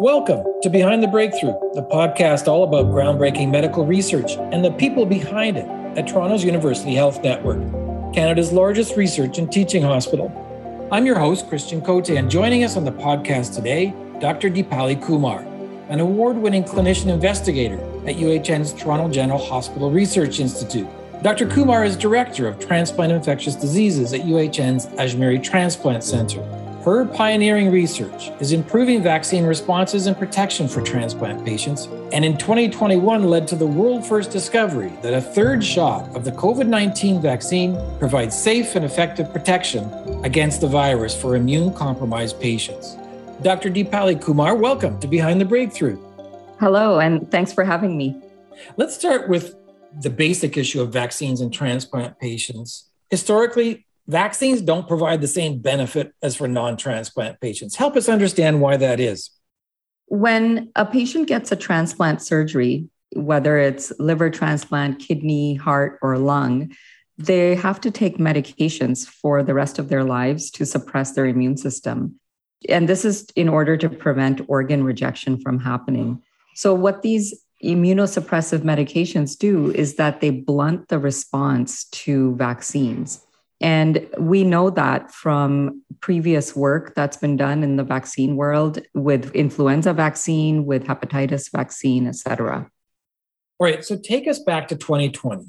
[0.00, 5.04] Welcome to Behind the Breakthrough, the podcast all about groundbreaking medical research and the people
[5.04, 5.66] behind it
[5.98, 7.58] at Toronto's University Health Network,
[8.14, 10.30] Canada's largest research and teaching hospital.
[10.92, 14.50] I'm your host, Christian Cote, and joining us on the podcast today, Dr.
[14.50, 15.40] Deepali Kumar,
[15.88, 20.86] an award winning clinician investigator at UHN's Toronto General Hospital Research Institute.
[21.24, 21.48] Dr.
[21.48, 26.40] Kumar is Director of Transplant Infectious Diseases at UHN's Ajmera Transplant Center
[26.88, 33.24] her pioneering research is improving vaccine responses and protection for transplant patients, and in 2021
[33.24, 37.78] led to the world first discovery that a third shot of the COVID 19 vaccine
[37.98, 39.84] provides safe and effective protection
[40.24, 42.96] against the virus for immune compromised patients.
[43.42, 43.68] Dr.
[43.70, 45.98] Deepali Kumar, welcome to Behind the Breakthrough.
[46.58, 48.16] Hello, and thanks for having me.
[48.78, 49.54] Let's start with
[50.00, 52.88] the basic issue of vaccines and transplant patients.
[53.10, 57.76] Historically, vaccines don't provide the same benefit as for non transplant patients.
[57.76, 59.30] Help us understand why that is.
[60.06, 66.74] When a patient gets a transplant surgery, whether it's liver transplant, kidney, heart, or lung,
[67.18, 71.56] they have to take medications for the rest of their lives to suppress their immune
[71.56, 72.18] system.
[72.68, 76.22] And this is in order to prevent organ rejection from happening.
[76.54, 83.24] So, what these immunosuppressive medications do is that they blunt the response to vaccines.
[83.60, 89.34] And we know that from previous work that's been done in the vaccine world with
[89.34, 92.70] influenza vaccine, with hepatitis vaccine, et cetera.
[93.58, 93.84] All right.
[93.84, 95.46] So take us back to 2020.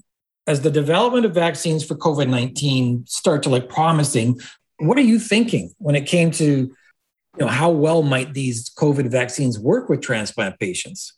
[0.47, 4.39] As the development of vaccines for COVID 19 start to look promising,
[4.80, 9.11] what are you thinking when it came to you know, how well might these COVID
[9.11, 11.13] vaccines work with transplant patients?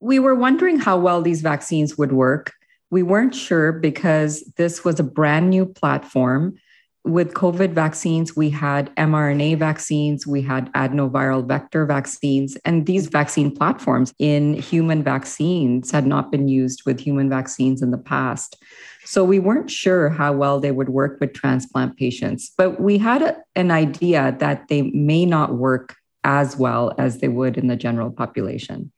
[0.00, 2.52] We were wondering how well these vaccines would work
[2.90, 6.56] we weren't sure because this was a brand new platform.
[7.02, 13.56] With COVID vaccines, we had mRNA vaccines, we had adenoviral vector vaccines, and these vaccine
[13.56, 18.62] platforms in human vaccines had not been used with human vaccines in the past.
[19.04, 23.22] So we weren't sure how well they would work with transplant patients, but we had
[23.22, 27.76] a, an idea that they may not work as well as they would in the
[27.76, 28.92] general population.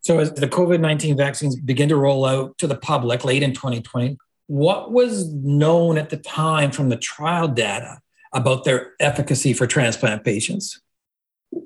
[0.00, 3.52] So, as the COVID 19 vaccines begin to roll out to the public late in
[3.52, 4.16] 2020,
[4.46, 8.00] what was known at the time from the trial data
[8.32, 10.80] about their efficacy for transplant patients?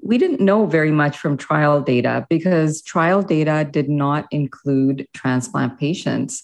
[0.03, 5.79] We didn't know very much from trial data because trial data did not include transplant
[5.79, 6.43] patients.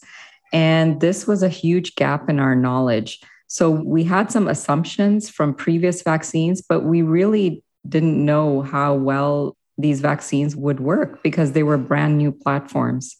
[0.53, 3.21] And this was a huge gap in our knowledge.
[3.49, 9.57] So we had some assumptions from previous vaccines, but we really didn't know how well
[9.79, 13.17] these vaccines would work because they were brand new platforms.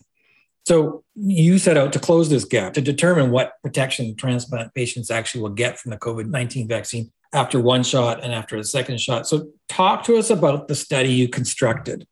[0.67, 5.41] So you set out to close this gap to determine what protection transplant patients actually
[5.41, 9.27] will get from the COVID 19 vaccine after one shot and after a second shot.
[9.27, 12.07] So talk to us about the study you constructed.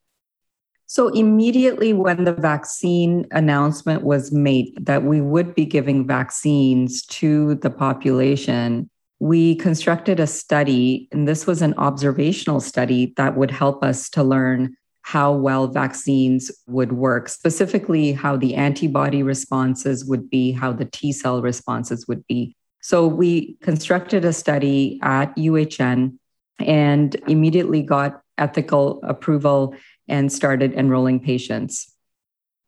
[0.89, 7.57] So, immediately when the vaccine announcement was made that we would be giving vaccines to
[7.57, 8.89] the population,
[9.19, 14.23] we constructed a study, and this was an observational study that would help us to
[14.23, 20.85] learn how well vaccines would work, specifically how the antibody responses would be, how the
[20.85, 22.57] T cell responses would be.
[22.83, 26.19] So we constructed a study at UHN
[26.59, 29.75] and immediately got ethical approval
[30.09, 31.93] and started enrolling patients.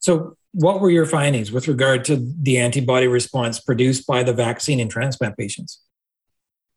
[0.00, 4.80] So, what were your findings with regard to the antibody response produced by the vaccine
[4.80, 5.80] in transplant patients?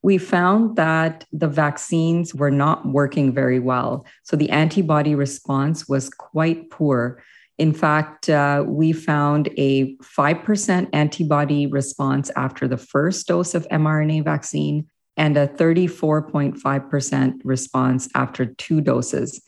[0.03, 4.05] We found that the vaccines were not working very well.
[4.23, 7.23] So the antibody response was quite poor.
[7.57, 14.23] In fact, uh, we found a 5% antibody response after the first dose of mRNA
[14.23, 19.41] vaccine and a 34.5% response after two doses.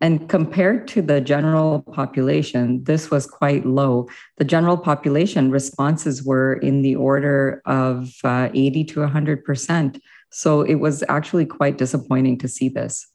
[0.00, 4.08] And compared to the general population, this was quite low.
[4.36, 10.00] The general population responses were in the order of uh, 80 to 100%.
[10.30, 13.08] So it was actually quite disappointing to see this.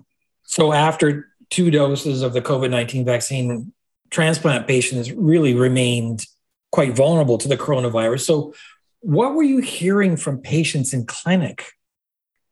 [0.44, 3.72] So after two doses of the COVID 19 vaccine,
[4.10, 6.26] transplant patients really remained
[6.72, 8.22] quite vulnerable to the coronavirus.
[8.22, 8.54] So,
[9.02, 11.66] what were you hearing from patients in clinic?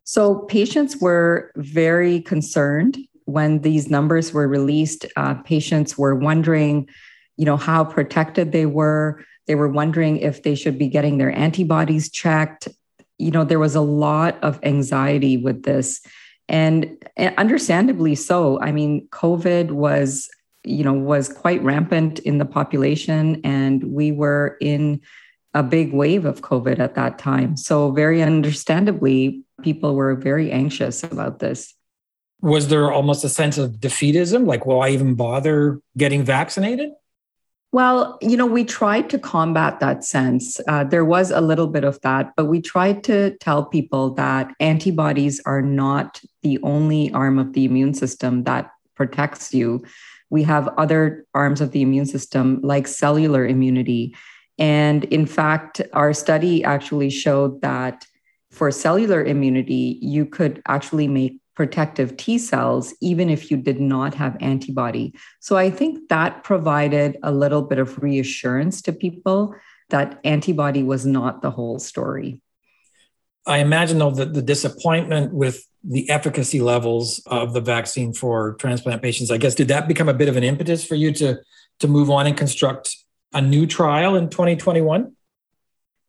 [0.03, 2.97] So, patients were very concerned
[3.31, 6.87] when these numbers were released, uh, patients were wondering,
[7.37, 9.23] you know, how protected they were.
[9.47, 12.67] They were wondering if they should be getting their antibodies checked.
[13.17, 16.01] You know, there was a lot of anxiety with this,
[16.49, 18.59] and, and understandably so.
[18.61, 20.29] I mean, COVID was,
[20.63, 25.01] you know, was quite rampant in the population, and we were in
[25.53, 27.57] a big wave of COVID at that time.
[27.57, 31.73] So, very understandably, people were very anxious about this.
[32.41, 34.45] Was there almost a sense of defeatism?
[34.45, 36.91] Like, will I even bother getting vaccinated?
[37.73, 40.59] Well, you know, we tried to combat that sense.
[40.67, 44.51] Uh, there was a little bit of that, but we tried to tell people that
[44.59, 49.85] antibodies are not the only arm of the immune system that protects you.
[50.29, 54.15] We have other arms of the immune system, like cellular immunity.
[54.57, 58.05] And in fact, our study actually showed that
[58.51, 64.13] for cellular immunity, you could actually make protective T cells, even if you did not
[64.15, 65.13] have antibody.
[65.39, 69.55] So I think that provided a little bit of reassurance to people
[69.89, 72.41] that antibody was not the whole story.
[73.45, 79.01] I imagine, though, that the disappointment with the efficacy levels of the vaccine for transplant
[79.01, 81.39] patients, I guess, did that become a bit of an impetus for you to,
[81.79, 82.95] to move on and construct
[83.33, 85.15] a new trial in 2021?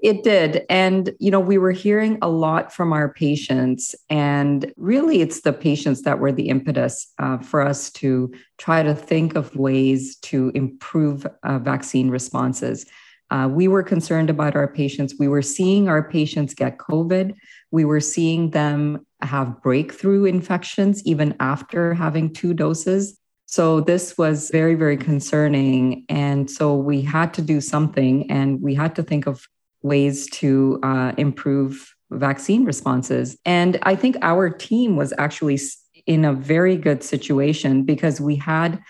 [0.03, 0.67] It did.
[0.69, 3.95] And, you know, we were hearing a lot from our patients.
[4.11, 8.97] And really, it's the patients that were the impetus uh, for us to try to
[8.97, 12.85] think of ways to improve uh, vaccine responses.
[13.31, 15.15] Uh, we were concerned about our patients.
[15.21, 17.35] We were seeing our patients get COVID.
[17.71, 23.17] We were seeing them have breakthrough infections even after having two doses.
[23.47, 26.05] So this was very, very concerning.
[26.09, 29.47] And so we had to do something and we had to think of
[29.83, 33.37] ways to uh, improve vaccine responses.
[33.45, 35.59] And I think our team was actually
[36.07, 38.81] in a very good situation because we had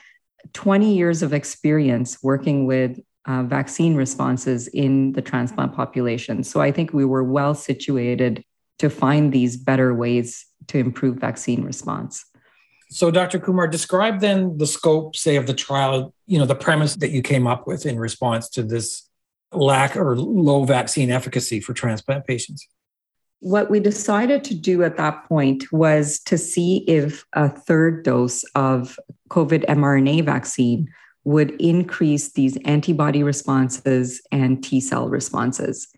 [0.55, 6.43] 20 years of experience working with uh, vaccine responses in the transplant population.
[6.43, 8.45] So I think we were well situated
[8.79, 12.25] to find these better ways to improve vaccine response.
[12.91, 13.39] So, Dr.
[13.39, 17.23] Kumar, describe then the scope, say, of the trial, you know, the premise that you
[17.23, 19.09] came up with in response to this
[19.53, 22.67] lack or low vaccine efficacy for transplant patients?
[23.41, 28.45] What we decided to do at that point was to see if a third dose
[28.55, 28.99] of
[29.31, 30.89] COVID mRNA vaccine
[31.25, 35.89] would increase these antibody responses and T cell responses.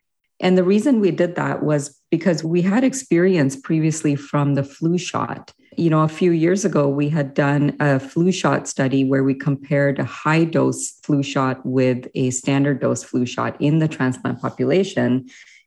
[0.40, 4.96] And the reason we did that was because we had experience previously from the flu
[4.98, 9.24] shot you know, a few years ago, we had done a flu shot study where
[9.24, 13.88] we compared a high dose flu shot with a standard dose flu shot in the
[13.88, 15.26] transplant population.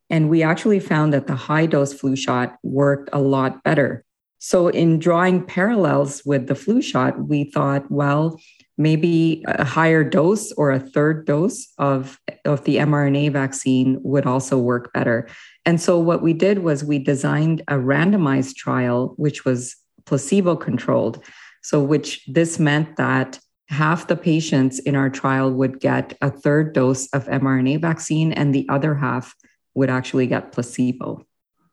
[0.09, 4.05] And we actually found that the high dose flu shot worked a lot better.
[4.39, 8.39] So, in drawing parallels with the flu shot, we thought, well,
[8.77, 14.57] maybe a higher dose or a third dose of, of the mRNA vaccine would also
[14.59, 15.27] work better.
[15.67, 19.75] And so, what we did was we designed a randomized trial, which was
[20.05, 21.21] placebo controlled.
[21.61, 23.37] So, which this meant that
[23.67, 28.55] half the patients in our trial would get a third dose of mRNA vaccine and
[28.55, 29.35] the other half
[29.75, 31.25] would actually get placebo.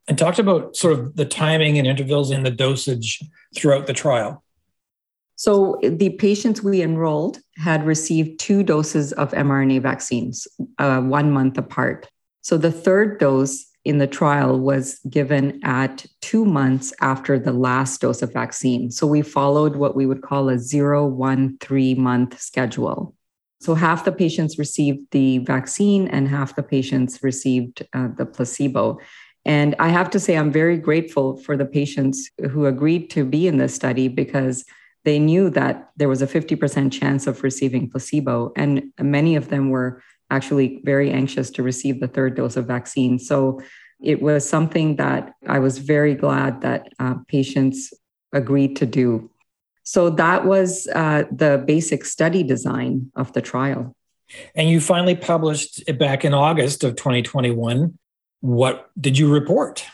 [0.09, 3.23] And talked about sort of the timing and intervals in the dosage
[3.55, 4.43] throughout the trial.
[5.37, 10.49] So, the patients we enrolled had received two doses of mRNA vaccines,
[10.81, 12.09] uh, one month apart.
[12.43, 18.01] So, the third dose in the trial was given at two months after the last
[18.01, 18.91] dose of vaccine.
[18.91, 23.15] So we followed what we would call a zero, one, three month schedule.
[23.61, 28.99] So half the patients received the vaccine and half the patients received uh, the placebo.
[29.45, 33.47] And I have to say, I'm very grateful for the patients who agreed to be
[33.47, 34.65] in this study because
[35.05, 38.53] they knew that there was a 50% chance of receiving placebo.
[38.57, 43.19] And many of them were actually very anxious to receive the third dose of vaccine.
[43.19, 43.61] So
[44.03, 47.93] it was something that I was very glad that uh, patients
[48.33, 49.31] agreed to do.
[49.85, 53.95] So that was uh, the basic study design of the trial.
[54.55, 57.99] And you finally published it back in August of 2021.
[58.41, 59.85] What did you report?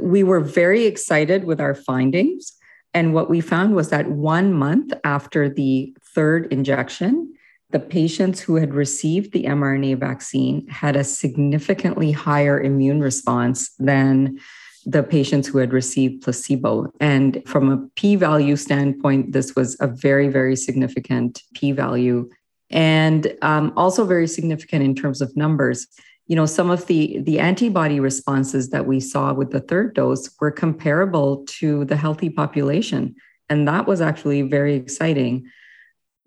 [0.00, 2.52] We were very excited with our findings.
[2.94, 7.34] And what we found was that one month after the third injection,
[7.72, 14.38] the patients who had received the mRNA vaccine had a significantly higher immune response than
[14.86, 16.90] the patients who had received placebo.
[17.00, 22.28] And from a p value standpoint, this was a very, very significant p value.
[22.70, 25.86] And um, also very significant in terms of numbers.
[26.28, 30.30] You know, some of the, the antibody responses that we saw with the third dose
[30.40, 33.16] were comparable to the healthy population.
[33.48, 35.50] And that was actually very exciting.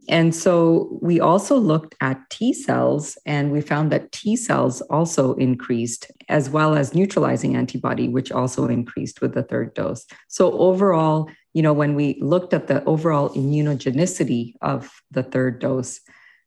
[0.10, 5.34] And so we also looked at T cells and we found that T cells also
[5.36, 10.06] increased, as well as neutralizing antibody, which also increased with the third dose.
[10.28, 16.02] So overall, you know, when we looked at the overall immunogenicity of the third dose,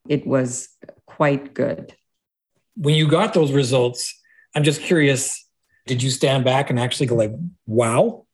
[0.09, 0.69] it was
[1.07, 1.95] quite good.
[2.77, 4.13] When you got those results,
[4.55, 5.49] I'm just curious,
[5.87, 7.33] did you stand back and actually go like,
[7.67, 8.26] wow?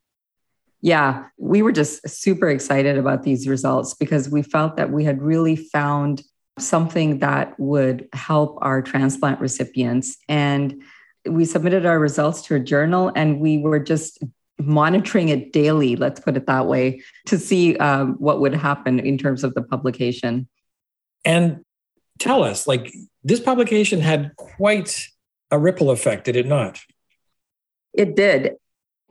[0.85, 5.21] Yeah, we were just super excited about these results because we felt that we had
[5.21, 6.21] really found
[6.59, 10.17] something that would help our transplant recipients.
[10.27, 10.83] And
[11.25, 14.21] we submitted our results to a journal and we were just
[14.59, 19.17] monitoring it daily, let's put it that way, to see um, what would happen in
[19.17, 20.49] terms of the publication.
[21.23, 21.63] And
[22.19, 25.07] tell us, like, this publication had quite
[25.49, 26.81] a ripple effect, did it not?
[27.93, 28.57] It did.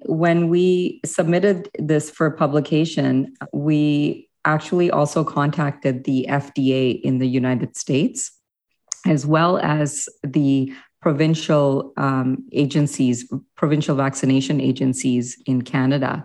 [0.06, 7.76] When we submitted this for publication, we actually also contacted the FDA in the United
[7.76, 8.32] States,
[9.06, 16.24] as well as the provincial um, agencies, provincial vaccination agencies in Canada.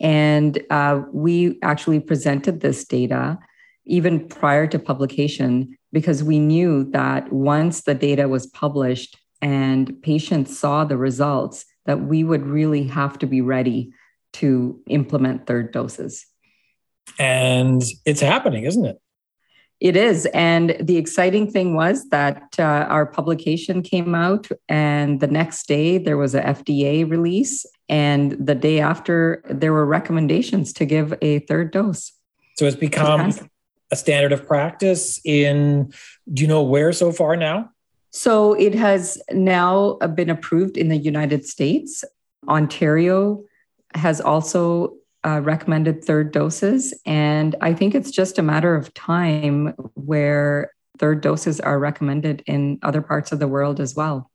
[0.00, 3.38] And uh, we actually presented this data
[3.86, 10.58] even prior to publication because we knew that once the data was published and patients
[10.58, 13.92] saw the results, that we would really have to be ready
[14.34, 16.26] to implement third doses.
[17.18, 19.00] And it's happening, isn't it?
[19.80, 20.26] It is.
[20.26, 25.98] And the exciting thing was that uh, our publication came out, and the next day
[25.98, 27.66] there was a FDA release.
[27.88, 32.12] And the day after, there were recommendations to give a third dose.
[32.56, 33.32] So it's become
[33.90, 35.92] a standard of practice in,
[36.32, 37.70] do you know where so far now?
[38.14, 42.04] So it has now been approved in the United States.
[42.48, 43.42] Ontario
[43.96, 44.94] has also
[45.26, 46.94] uh, recommended third doses.
[47.04, 52.78] And I think it's just a matter of time where third doses are recommended in
[52.84, 54.30] other parts of the world as well.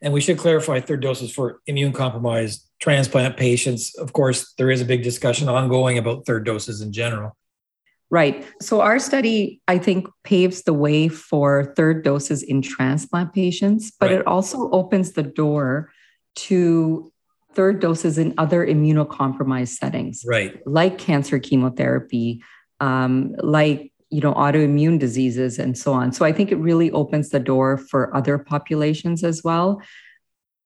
[0.00, 3.92] And we should clarify third doses for immune compromised transplant patients.
[3.96, 7.36] Of course, there is a big discussion ongoing about third doses in general.
[8.08, 8.46] Right.
[8.60, 14.10] So our study, I think, paves the way for third doses in transplant patients, but
[14.10, 14.20] right.
[14.20, 15.90] it also opens the door
[16.36, 17.12] to
[17.54, 20.60] third doses in other immunocompromised settings, right?
[20.66, 22.44] Like cancer chemotherapy,
[22.78, 26.12] um, like you know autoimmune diseases, and so on.
[26.12, 29.82] So I think it really opens the door for other populations as well.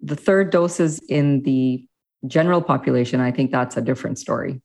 [0.03, 1.87] The third doses in the
[2.27, 4.61] general population, I think that's a different story.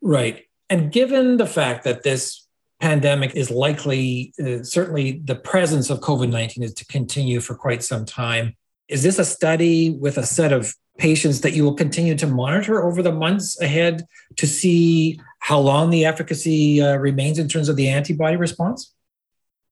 [0.00, 0.46] Right.
[0.72, 2.48] And given the fact that this
[2.80, 7.82] pandemic is likely, uh, certainly the presence of COVID 19 is to continue for quite
[7.82, 8.56] some time,
[8.88, 12.82] is this a study with a set of patients that you will continue to monitor
[12.82, 14.06] over the months ahead
[14.38, 18.94] to see how long the efficacy uh, remains in terms of the antibody response?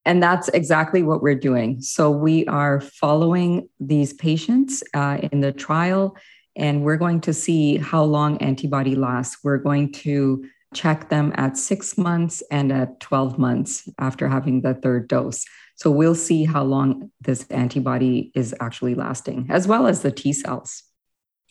[0.04, 1.80] And that's exactly what we're doing.
[1.80, 6.14] So we are following these patients uh, in the trial,
[6.56, 9.38] and we're going to see how long antibody lasts.
[9.42, 14.74] We're going to check them at six months and at 12 months after having the
[14.74, 15.44] third dose.
[15.76, 20.32] So we'll see how long this antibody is actually lasting, as well as the T
[20.32, 20.82] cells.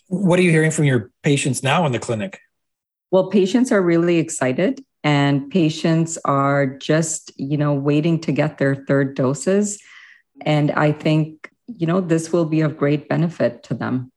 [0.07, 2.39] What are you hearing from your patients now in the clinic?
[3.11, 8.75] Well, patients are really excited and patients are just, you know, waiting to get their
[8.75, 9.81] third doses.
[10.41, 14.11] And I think, you know, this will be of great benefit to them.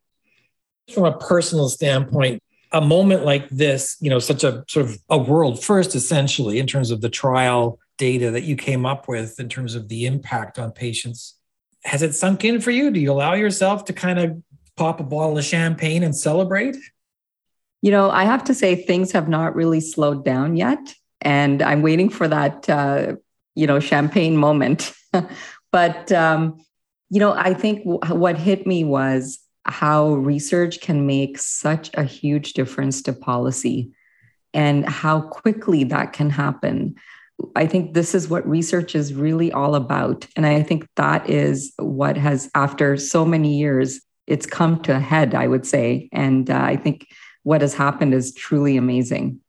[0.92, 2.42] From a personal standpoint,
[2.72, 6.66] a moment like this, you know, such a sort of a world first, essentially, in
[6.66, 10.58] terms of the trial data that you came up with, in terms of the impact
[10.58, 11.36] on patients,
[11.84, 12.90] has it sunk in for you?
[12.90, 14.42] Do you allow yourself to kind of
[14.76, 16.76] pop a bottle of champagne and celebrate?
[17.82, 20.94] You know, I have to say things have not really slowed down yet.
[21.20, 23.16] And I'm waiting for that, uh,
[23.54, 24.92] you know, champagne moment.
[25.72, 26.64] but, um,
[27.10, 29.38] you know, I think w- what hit me was
[29.72, 33.90] how research can make such a huge difference to policy
[34.54, 36.94] and how quickly that can happen.
[37.56, 40.26] I think this is what research is really all about.
[40.36, 45.00] And I think that is what has, after so many years, it's come to a
[45.00, 46.08] head, I would say.
[46.12, 47.06] And uh, I think
[47.42, 49.40] what has happened is truly amazing.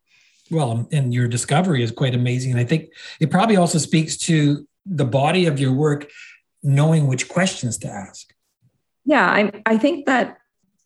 [0.50, 2.52] Well, and your discovery is quite amazing.
[2.52, 2.90] And I think
[3.20, 6.10] it probably also speaks to the body of your work,
[6.64, 8.33] knowing which questions to ask.
[9.06, 10.38] Yeah, I, I think that,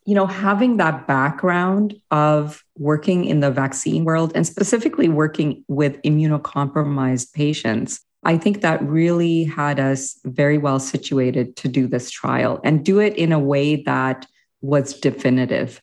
[0.06, 6.02] you know, having that background of working in the vaccine world and specifically working with
[6.04, 12.60] immunocompromised patients I think that really had us very well situated to do this trial
[12.62, 14.26] and do it in a way that
[14.62, 15.82] was definitive.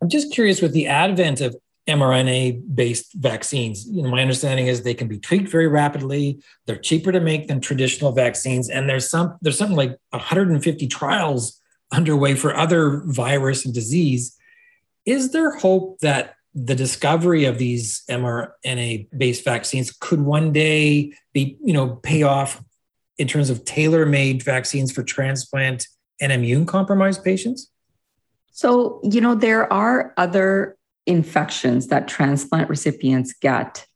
[0.00, 1.56] I'm just curious with the advent of
[1.88, 3.86] mRNA based vaccines.
[3.86, 6.40] You know, my understanding is they can be tweaked very rapidly.
[6.66, 11.60] They're cheaper to make than traditional vaccines, and there's some there's something like 150 trials
[11.92, 14.36] underway for other virus and disease.
[15.04, 21.56] Is there hope that the discovery of these mRNA based vaccines could one day be,
[21.64, 22.62] you know, pay off
[23.18, 25.88] in terms of tailor made vaccines for transplant
[26.20, 27.70] and immune compromised patients?
[28.52, 33.86] So, you know, there are other infections that transplant recipients get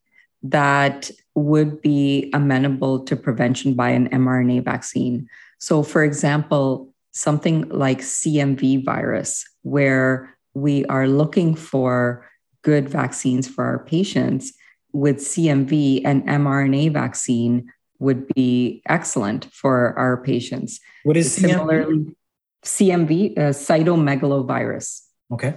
[0.42, 5.28] that would be amenable to prevention by an mRNA vaccine.
[5.58, 12.26] So, for example, something like CMV virus, where we are looking for
[12.62, 14.52] good vaccines for our patients,
[14.92, 20.80] with CMV, an mRNA vaccine would be excellent for our patients.
[21.04, 22.16] What is similarly
[22.64, 25.02] CMV, uh, cytomegalovirus?
[25.32, 25.54] Okay.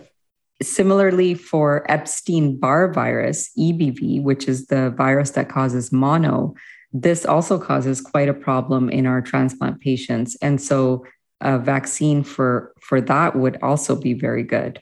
[0.62, 6.54] Similarly, for Epstein Barr virus, EBV, which is the virus that causes mono,
[6.92, 10.36] this also causes quite a problem in our transplant patients.
[10.42, 11.06] And so
[11.40, 14.82] a vaccine for, for that would also be very good.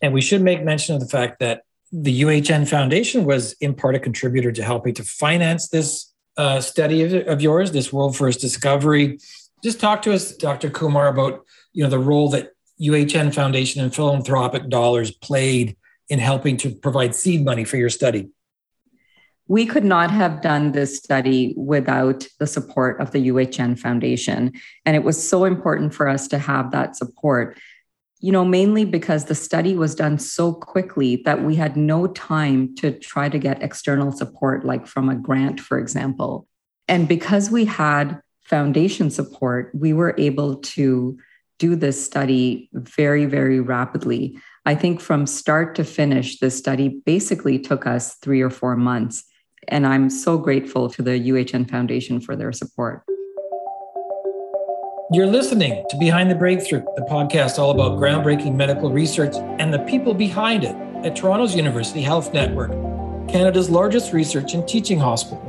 [0.00, 3.96] And we should make mention of the fact that the UHN Foundation was in part
[3.96, 8.40] a contributor to helping to finance this uh, study of, of yours, this world first
[8.40, 9.18] discovery.
[9.62, 10.70] Just talk to us, Dr.
[10.70, 15.76] Kumar, about you know the role that UHN Foundation and philanthropic dollars played
[16.08, 18.30] in helping to provide seed money for your study.
[19.48, 24.52] We could not have done this study without the support of the UHN Foundation.
[24.86, 27.56] And it was so important for us to have that support
[28.20, 32.74] you know, mainly because the study was done so quickly that we had no time
[32.76, 36.46] to try to get external support, like from a grant, for example.
[36.86, 41.18] And because we had foundation support, we were able to
[41.60, 44.36] do this study very, very rapidly.
[44.64, 49.24] I think from start to finish, the study basically took us three or four months.
[49.68, 53.04] And I'm so grateful to the UHN Foundation for their support.
[55.12, 59.80] You're listening to Behind the Breakthrough, the podcast all about groundbreaking medical research and the
[59.80, 60.74] people behind it
[61.04, 62.70] at Toronto's University Health Network,
[63.28, 65.44] Canada's largest research and teaching hospital.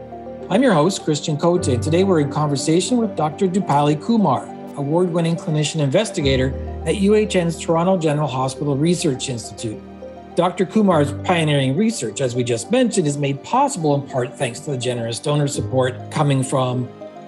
[0.49, 3.47] I'm your host, Christian Cote, and today we're in conversation with Dr.
[3.47, 4.45] Deepali Kumar,
[4.77, 6.53] award winning clinician investigator
[6.85, 9.81] at UHN's Toronto General Hospital Research Institute.
[10.35, 10.65] Dr.
[10.65, 14.77] Kumar's pioneering research, as we just mentioned, is made possible in part thanks to the
[14.77, 16.87] generous donor support coming from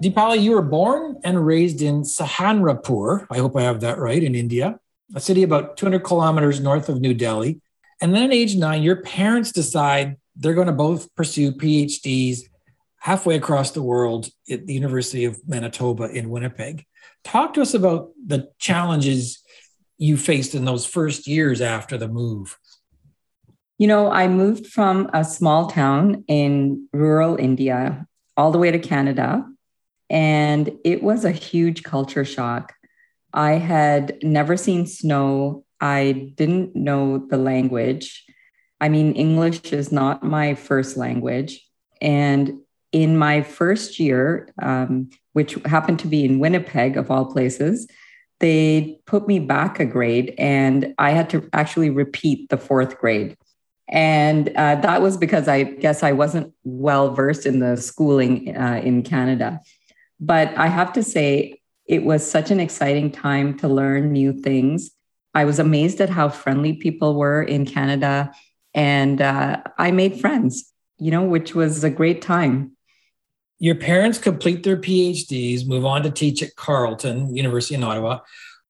[0.02, 3.26] Deepali, you were born and raised in Saharanpur.
[3.30, 4.78] I hope I have that right in India,
[5.12, 7.60] a city about 200 kilometers north of New Delhi.
[8.00, 12.42] And then at age nine, your parents decide they're going to both pursue PhDs
[12.98, 16.86] halfway across the world at the University of Manitoba in Winnipeg.
[17.24, 19.42] Talk to us about the challenges
[19.98, 22.56] you faced in those first years after the move.
[23.78, 28.06] You know, I moved from a small town in rural India
[28.36, 29.44] all the way to Canada,
[30.10, 32.74] and it was a huge culture shock.
[33.32, 35.64] I had never seen snow.
[35.80, 38.24] I didn't know the language.
[38.80, 41.60] I mean, English is not my first language.
[42.00, 42.60] And
[42.92, 47.86] in my first year, um, which happened to be in Winnipeg, of all places,
[48.40, 53.36] they put me back a grade and I had to actually repeat the fourth grade.
[53.88, 58.80] And uh, that was because I guess I wasn't well versed in the schooling uh,
[58.84, 59.60] in Canada.
[60.20, 64.90] But I have to say, it was such an exciting time to learn new things.
[65.34, 68.32] I was amazed at how friendly people were in Canada.
[68.74, 72.76] And uh, I made friends, you know, which was a great time
[73.58, 78.20] your parents complete their PhDs, move on to teach at Carleton, University in Ottawa.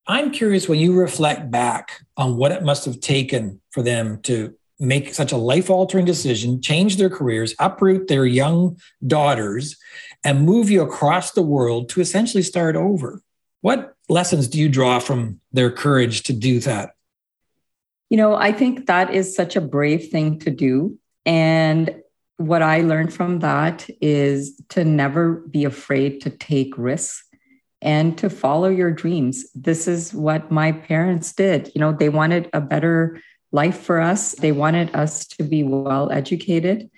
[0.06, 4.54] I'm curious when you reflect back on what it must have taken for them to
[4.80, 9.76] make such a life altering decision, change their careers, uproot their young daughters,
[10.24, 13.22] and move you across the world to essentially start over.
[13.60, 16.90] What lessons do you draw from their courage to do that?
[18.10, 20.98] You know, I think that is such a brave thing to do.
[21.26, 22.02] And
[22.38, 27.24] what I learned from that is to never be afraid to take risks
[27.82, 29.44] and to follow your dreams.
[29.54, 31.70] This is what my parents did.
[31.74, 33.20] You know, they wanted a better
[33.52, 36.90] life for us, they wanted us to be well educated.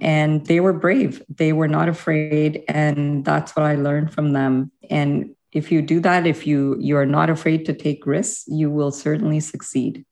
[0.00, 1.22] And they were brave.
[1.28, 2.64] They were not afraid.
[2.68, 4.70] And that's what I learned from them.
[4.88, 8.70] And if you do that, if you you are not afraid to take risks, you
[8.70, 10.04] will certainly succeed.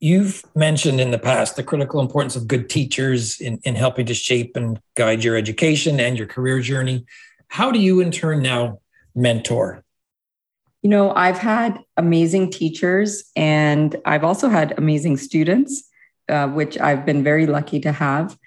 [0.00, 4.14] You've mentioned in the past the critical importance of good teachers in, in helping to
[4.14, 7.04] shape and guide your education and your career journey.
[7.48, 8.80] How do you, in turn, now
[9.14, 9.84] mentor?
[10.82, 15.84] You know, I've had amazing teachers and I've also had amazing students,
[16.30, 18.38] uh, which I've been very lucky to have.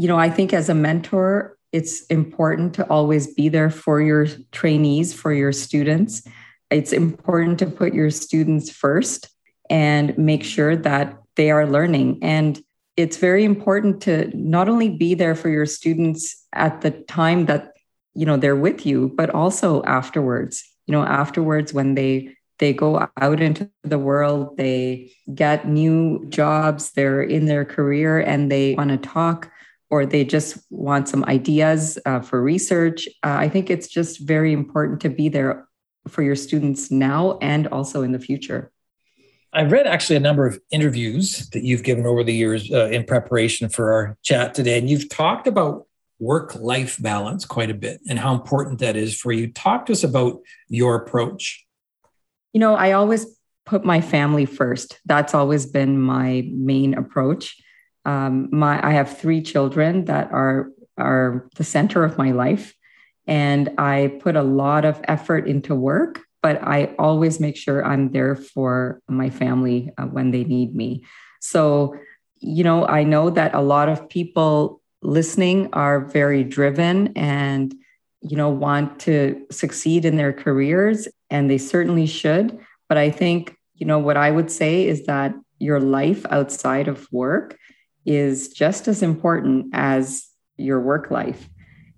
[0.00, 4.26] You know, I think as a mentor, it's important to always be there for your
[4.50, 6.22] trainees, for your students.
[6.70, 9.28] It's important to put your students first
[9.68, 12.20] and make sure that they are learning.
[12.22, 12.58] And
[12.96, 17.74] it's very important to not only be there for your students at the time that
[18.14, 23.08] you know they're with you but also afterwards you know afterwards when they they go
[23.16, 28.90] out into the world they get new jobs they're in their career and they want
[28.90, 29.50] to talk
[29.90, 34.52] or they just want some ideas uh, for research uh, i think it's just very
[34.52, 35.66] important to be there
[36.08, 38.72] for your students now and also in the future
[39.52, 43.02] I've read actually a number of interviews that you've given over the years uh, in
[43.02, 45.88] preparation for our chat today, and you've talked about
[46.20, 49.50] work life balance quite a bit and how important that is for you.
[49.52, 51.66] Talk to us about your approach.
[52.52, 53.26] You know, I always
[53.64, 55.00] put my family first.
[55.06, 57.56] That's always been my main approach.
[58.04, 62.74] Um, my I have three children that are are the center of my life,
[63.26, 68.12] and I put a lot of effort into work but I always make sure I'm
[68.12, 71.04] there for my family uh, when they need me.
[71.40, 71.96] So,
[72.36, 77.74] you know, I know that a lot of people listening are very driven and,
[78.22, 82.58] you know, want to succeed in their careers, and they certainly should.
[82.88, 87.06] But I think, you know, what I would say is that your life outside of
[87.12, 87.58] work
[88.04, 91.48] is just as important as your work life.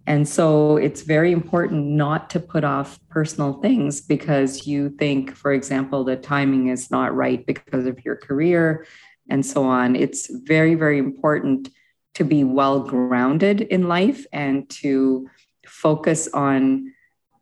[0.07, 5.53] And so it's very important not to put off personal things because you think, for
[5.53, 8.85] example, the timing is not right because of your career
[9.29, 9.95] and so on.
[9.95, 11.69] It's very, very important
[12.15, 15.29] to be well grounded in life and to
[15.67, 16.93] focus on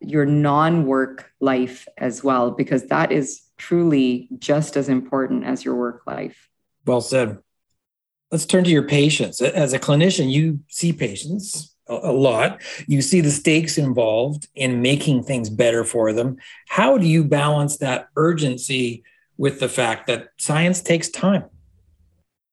[0.01, 5.75] your non work life as well, because that is truly just as important as your
[5.75, 6.49] work life.
[6.87, 7.39] Well said.
[8.31, 9.41] Let's turn to your patients.
[9.41, 12.63] As a clinician, you see patients a lot.
[12.87, 16.37] You see the stakes involved in making things better for them.
[16.69, 19.03] How do you balance that urgency
[19.37, 21.45] with the fact that science takes time?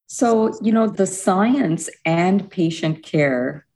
[0.08, 3.66] So, you know, the science and patient care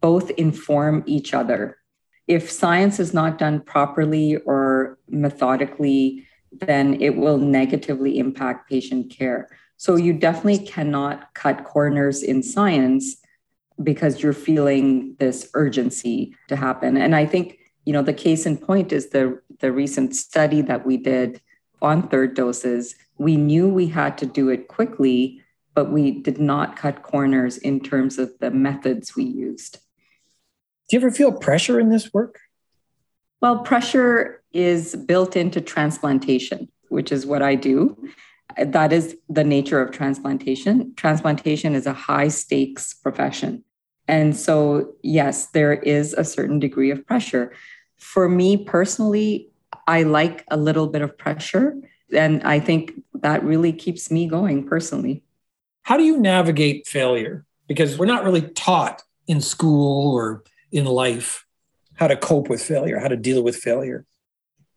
[0.00, 1.78] both inform each other.
[2.26, 9.48] If science is not done properly or methodically, then it will negatively impact patient care.
[9.76, 13.16] So, you definitely cannot cut corners in science
[13.82, 16.96] because you're feeling this urgency to happen.
[16.96, 20.86] And I think, you know, the case in point is the, the recent study that
[20.86, 21.40] we did
[21.82, 22.94] on third doses.
[23.18, 25.42] We knew we had to do it quickly,
[25.74, 29.78] but we did not cut corners in terms of the methods we used.
[30.88, 32.40] Do you ever feel pressure in this work?
[33.42, 38.08] Well, pressure is built into transplantation, which is what I do
[38.58, 40.94] that is the nature of transplantation.
[40.96, 43.62] Transplantation is a high stakes profession.
[44.08, 47.52] And so, yes, there is a certain degree of pressure.
[47.96, 49.50] For me personally,
[49.86, 51.76] I like a little bit of pressure.
[52.12, 55.22] And I think that really keeps me going personally.
[55.82, 57.44] How do you navigate failure?
[57.66, 61.44] Because we're not really taught in school or in life
[61.94, 64.04] how to cope with failure, how to deal with failure.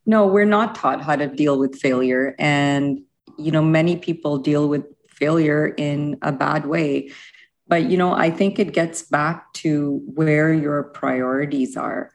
[0.06, 2.36] No, we're not taught how to deal with failure.
[2.40, 3.04] And,
[3.40, 7.12] you know, many people deal with failure in a bad way.
[7.68, 12.12] But, you know, I think it gets back to where your priorities are.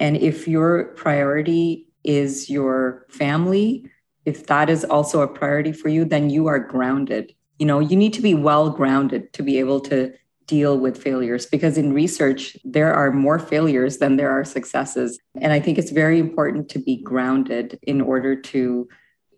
[0.00, 3.90] And if your priority is your family,
[4.24, 7.34] if that is also a priority for you, then you are grounded.
[7.58, 10.12] You know, you need to be well grounded to be able to
[10.46, 15.18] deal with failures because in research, there are more failures than there are successes.
[15.40, 18.88] And I think it's very important to be grounded in order to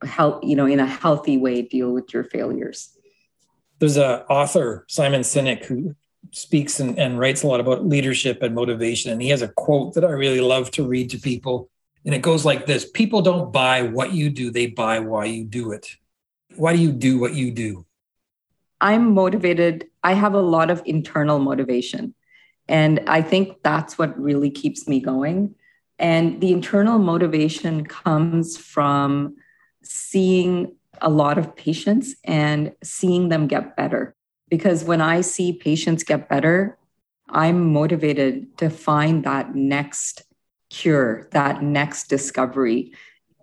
[0.04, 2.96] help, you know, in a healthy way, deal with your failures.
[3.78, 5.94] There's a author simon sinek who
[6.32, 9.10] speaks and, and writes a lot about leadership and motivation.
[9.10, 11.70] And he has a quote that i really love to read to people.
[12.04, 15.44] And it goes like this people don't buy what you do they buy why you
[15.44, 15.86] do it.
[16.56, 17.86] Why do you do what you do?
[18.80, 19.86] I'm motivated.
[20.02, 22.14] I have a lot of internal motivation.
[22.68, 25.54] And i think that's what really keeps me going.
[25.98, 29.36] And the internal motivation comes from
[29.83, 34.14] seeing a lot of patients and seeing them get better.
[34.49, 36.77] Because when I see patients get better,
[37.29, 40.25] I'm motivated to find that next
[40.69, 42.93] cure, that next discovery,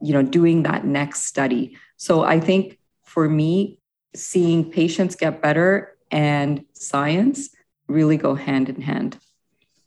[0.02, 1.78] you know, doing that next study.
[1.97, 3.80] So I think for me,
[4.15, 7.50] seeing patients get better and science
[7.88, 9.17] really go hand in hand.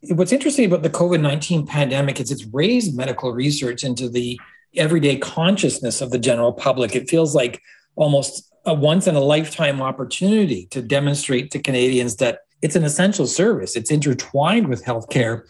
[0.09, 4.41] What's interesting about the COVID 19 pandemic is it's raised medical research into the
[4.77, 6.95] everyday consciousness of the general public.
[6.95, 7.61] It feels like
[7.97, 13.27] almost a once in a lifetime opportunity to demonstrate to Canadians that it's an essential
[13.27, 15.43] service, it's intertwined with healthcare.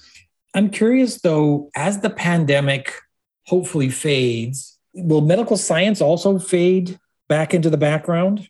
[0.54, 2.94] I'm curious though, as the pandemic
[3.46, 8.48] hopefully fades, will medical science also fade back into the background?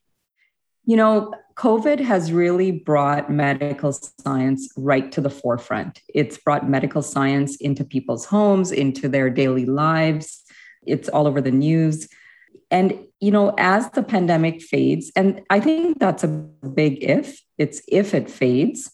[0.84, 6.00] You know, COVID has really brought medical science right to the forefront.
[6.14, 10.42] It's brought medical science into people's homes, into their daily lives.
[10.86, 12.08] It's all over the news.
[12.70, 17.82] And, you know, as the pandemic fades, and I think that's a big if, it's
[17.88, 18.90] if it fades.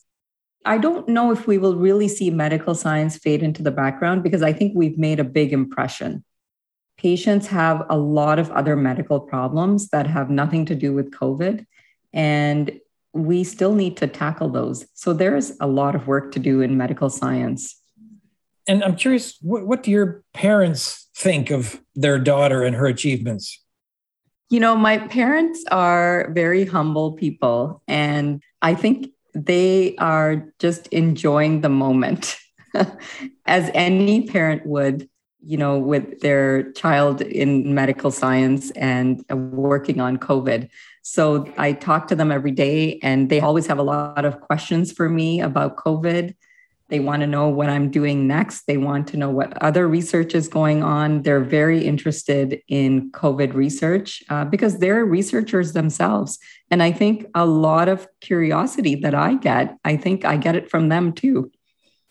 [0.64, 4.42] I don't know if we will really see medical science fade into the background because
[4.42, 6.25] I think we've made a big impression.
[6.99, 11.66] Patients have a lot of other medical problems that have nothing to do with COVID.
[12.12, 12.81] And
[13.12, 14.87] we still need to tackle those.
[14.94, 17.81] So there's a lot of work to do in medical science.
[18.68, 23.62] And I'm curious, what, what do your parents think of their daughter and her achievements?
[24.48, 31.61] You know, my parents are very humble people, and I think they are just enjoying
[31.61, 32.37] the moment
[33.46, 35.09] as any parent would,
[35.42, 40.68] you know, with their child in medical science and working on COVID.
[41.02, 44.92] So I talk to them every day, and they always have a lot of questions
[44.92, 46.35] for me about COVID.
[46.88, 48.66] They want to know what I'm doing next.
[48.66, 51.22] They want to know what other research is going on.
[51.22, 56.38] They're very interested in COVID research uh, because they're researchers themselves.
[56.70, 60.70] And I think a lot of curiosity that I get, I think I get it
[60.70, 61.51] from them too.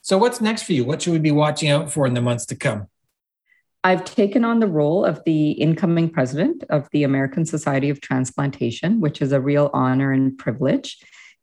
[0.01, 0.83] So, what's next for you?
[0.83, 2.87] What should we be watching out for in the months to come?
[3.85, 8.99] I've taken on the role of the incoming president of the American Society of Transplantation,
[8.99, 10.97] which is a real honor and privilege.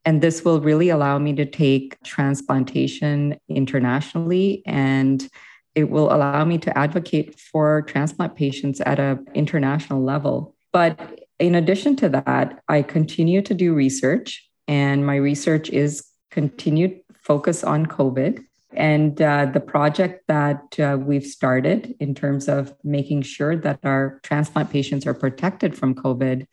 [0.04, 5.28] And this will really allow me to take transplantation internationally and
[5.74, 10.54] it will allow me to advocate for transplant patients at an international level.
[10.72, 17.00] But in addition to that, I continue to do research, and my research is continued
[17.14, 18.44] focus on COVID.
[18.74, 24.20] And uh, the project that uh, we've started in terms of making sure that our
[24.22, 26.46] transplant patients are protected from COVID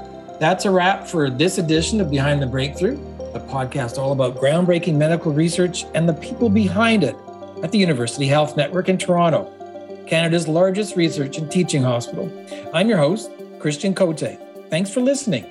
[0.43, 2.97] That's a wrap for this edition of Behind the Breakthrough,
[3.31, 7.15] the podcast all about groundbreaking medical research and the people behind it
[7.63, 9.49] at the University Health Network in Toronto,
[10.05, 12.29] Canada's largest research and teaching hospital.
[12.73, 14.37] I'm your host, Christian Cote.
[14.69, 15.45] Thanks for listening.